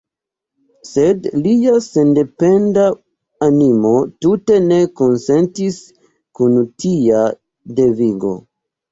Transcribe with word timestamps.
Sed 0.91 1.25
lia 1.41 1.73
sendependa 1.87 2.85
animo 3.47 3.91
tute 4.27 4.57
ne 4.69 4.79
konsentis 5.01 5.77
kun 6.39 6.57
tia 6.85 7.21
devigo. 7.81 8.33